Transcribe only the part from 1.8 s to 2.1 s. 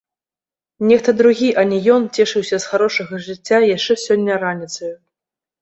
ён